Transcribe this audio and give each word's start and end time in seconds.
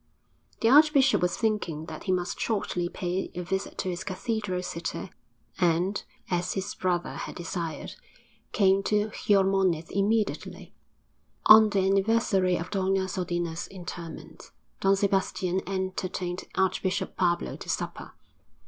_'The 0.61 0.67
archbishop 0.67 1.21
was 1.21 1.37
thinking 1.37 1.85
that 1.85 2.05
he 2.05 2.11
must 2.11 2.39
shortly 2.39 2.89
pay 2.89 3.29
a 3.35 3.43
visit 3.43 3.77
to 3.77 3.89
his 3.89 4.03
cathedral 4.03 4.63
city, 4.63 5.11
and, 5.59 6.03
as 6.27 6.53
his 6.53 6.73
brother 6.73 7.13
had 7.13 7.35
desired, 7.35 7.91
came 8.51 8.81
to 8.81 9.11
Xiormonez 9.11 9.91
immediately. 9.91 10.73
On 11.45 11.69
the 11.69 11.85
anniversary 11.85 12.55
of 12.55 12.71
Doña 12.71 13.07
Sodina's 13.07 13.67
interment, 13.67 14.49
Don 14.79 14.95
Sebastian 14.95 15.61
entertained 15.69 16.45
Archbishop 16.55 17.15
Pablo 17.15 17.55
to 17.57 17.69
supper. 17.69 18.13